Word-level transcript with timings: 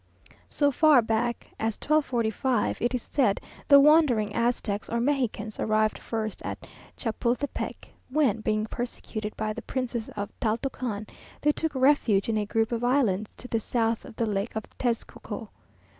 So 0.49 0.71
far 0.71 1.03
back 1.03 1.51
as 1.59 1.75
1245, 1.75 2.81
it 2.81 2.95
is 2.95 3.03
said 3.03 3.39
the 3.67 3.79
wandering 3.79 4.33
Aztecs 4.35 4.89
or 4.89 4.99
Mexicans 4.99 5.59
arrived 5.59 5.99
first 5.99 6.41
at 6.41 6.65
Chapultepec, 6.97 7.89
when, 8.09 8.41
being 8.41 8.65
persecuted 8.65 9.37
by 9.37 9.53
the 9.53 9.61
princes 9.61 10.09
of 10.17 10.31
Taltocan, 10.39 11.05
they 11.41 11.51
took 11.51 11.75
refuge 11.75 12.27
in 12.27 12.37
a 12.39 12.47
group 12.47 12.71
of 12.71 12.83
islands 12.83 13.35
to 13.35 13.47
the 13.47 13.59
south 13.59 14.03
of 14.03 14.15
the 14.15 14.25
lake 14.25 14.55
of 14.55 14.63
Tezcuco. 14.79 15.49